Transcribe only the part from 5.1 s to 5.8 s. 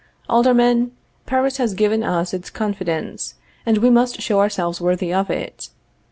of it.